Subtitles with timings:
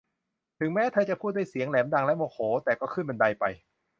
[0.59, 3.43] ถึงแม้เธอจะพูดด้วยเสียงแหลมดัง และ โมโห แต่ก็ขึ้นบันไดไป